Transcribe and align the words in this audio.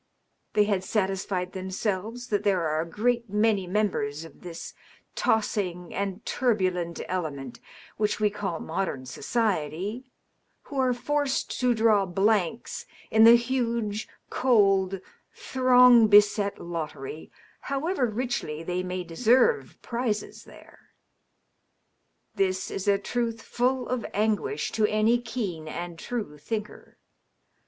They 0.53 0.63
had 0.63 0.83
satisfied 0.83 1.51
themselves 1.53 2.29
that 2.29 2.43
there 2.43 2.67
are 2.67 2.81
a 2.81 2.89
great 2.89 3.29
many 3.29 3.67
members 3.67 4.25
of 4.25 4.41
this 4.41 4.73
tossing 5.13 5.93
and 5.93 6.25
turbulent 6.25 6.99
element 7.07 7.59
which 7.97 8.19
we 8.19 8.31
call 8.31 8.59
modern 8.59 9.05
society 9.05 10.03
who 10.63 10.79
are 10.79 10.95
forced 10.95 11.59
to 11.59 11.75
draw 11.75 12.07
blanks 12.07 12.87
in 13.11 13.25
the 13.25 13.35
huge, 13.35 14.07
cold, 14.31 15.01
throng 15.35 16.07
beset 16.07 16.57
lottery, 16.59 17.31
however 17.59 18.07
richly 18.07 18.63
they 18.63 18.81
may 18.81 19.03
deserve 19.03 19.77
prizes 19.83 20.45
there. 20.45 20.79
This 22.33 22.71
is 22.71 22.87
a 22.87 22.97
truth 22.97 23.43
fiiU 23.43 23.87
of 23.87 24.03
anguish 24.15 24.71
to 24.71 24.87
any 24.87 25.19
keen 25.21 25.67
and 25.67 25.99
true 25.99 26.39
thinker. 26.39 26.97